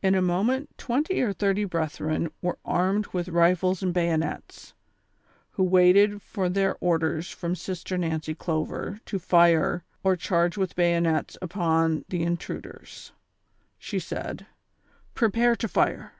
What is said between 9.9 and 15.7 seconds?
or charge with bayonets upon the in truders. She said: "Prepare to